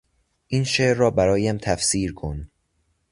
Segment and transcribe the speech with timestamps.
[0.47, 2.49] این شعر را برایم تفسیر کن!